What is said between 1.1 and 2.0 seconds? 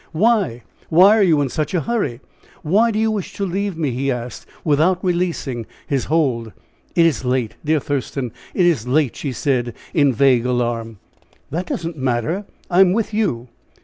are you in such a